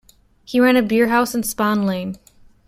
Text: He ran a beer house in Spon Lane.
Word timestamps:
He 0.43 0.59
ran 0.59 0.77
a 0.77 0.81
beer 0.81 1.09
house 1.09 1.35
in 1.35 1.43
Spon 1.43 1.85
Lane. 1.85 2.17